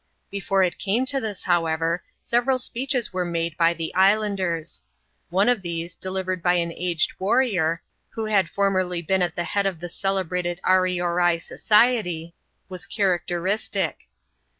Before 0.31 0.63
it 0.63 0.79
came 0.79 1.05
to 1.05 1.21
this, 1.21 1.43
however, 1.43 2.03
several 2.23 2.57
speeches 2.57 3.13
were 3.13 3.23
made 3.23 3.55
by 3.55 3.75
the 3.75 3.93
islanders. 3.93 4.81
One 5.29 5.47
of 5.47 5.61
these, 5.61 5.95
delivered 5.95 6.41
by 6.41 6.55
an 6.55 6.71
aged 6.71 7.11
warrior, 7.19 7.83
who 8.09 8.25
had 8.25 8.49
formerly 8.49 9.03
been 9.03 9.21
at 9.21 9.35
the 9.35 9.43
head 9.43 9.67
of 9.67 9.79
the 9.79 9.89
celebrated 9.89 10.59
Aeorai 10.65 11.37
Society, 11.39 12.33
was 12.67 12.87
characteristic. 12.87 14.07